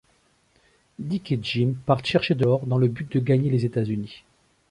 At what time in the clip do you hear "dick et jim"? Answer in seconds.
0.97-1.73